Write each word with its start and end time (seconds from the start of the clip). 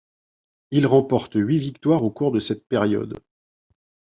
Il 0.71 0.87
remporte 0.87 1.33
huit 1.35 1.59
victoires 1.59 2.03
au 2.03 2.09
cours 2.09 2.31
de 2.31 2.39
cette 2.39 2.67
période. 2.67 3.19